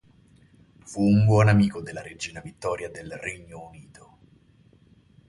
[0.83, 4.17] Fu un buon amico della Regina Vittoria del Regno Unito.